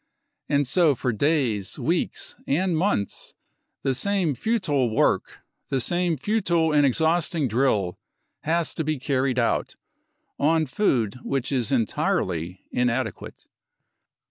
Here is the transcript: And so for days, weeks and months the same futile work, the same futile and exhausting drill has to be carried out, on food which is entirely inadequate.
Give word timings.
And 0.49 0.67
so 0.67 0.95
for 0.95 1.13
days, 1.13 1.77
weeks 1.77 2.33
and 2.47 2.75
months 2.75 3.35
the 3.83 3.93
same 3.93 4.33
futile 4.33 4.89
work, 4.89 5.41
the 5.69 5.79
same 5.79 6.17
futile 6.17 6.73
and 6.73 6.87
exhausting 6.87 7.47
drill 7.47 7.99
has 8.39 8.73
to 8.73 8.83
be 8.83 8.97
carried 8.97 9.37
out, 9.37 9.75
on 10.39 10.65
food 10.65 11.19
which 11.21 11.51
is 11.51 11.71
entirely 11.71 12.61
inadequate. 12.71 13.45